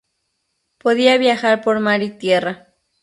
Podía 0.79 1.19
viajar 1.19 1.61
por 1.61 1.79
mar 1.79 2.01
y 2.01 2.09
tierra. 2.17 2.69